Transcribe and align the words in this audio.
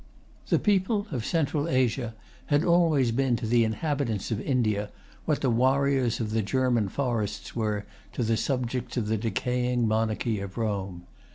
The 0.47 0.57
people 0.57 1.05
of 1.11 1.23
Central 1.23 1.69
Asia 1.69 2.15
had 2.47 2.63
always 2.63 3.11
been 3.11 3.35
to 3.35 3.45
the 3.45 3.63
inhabitants 3.63 4.31
of 4.31 4.41
India 4.41 4.89
what 5.25 5.41
the 5.41 5.49
warriors 5.51 6.19
of 6.19 6.31
the 6.31 6.41
German 6.41 6.89
forests 6.89 7.55
were 7.55 7.85
to 8.13 8.23
the 8.23 8.35
subjects 8.35 8.97
of 8.97 9.09
the 9.09 9.17
decaying 9.17 9.87
monarchy 9.87 10.39
of 10.39 10.57
Rome. 10.57 11.03